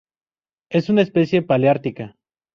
[0.71, 2.17] Es una especie paleártica.